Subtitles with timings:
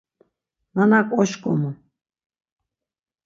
[0.75, 1.71] Nanak oşǩomu.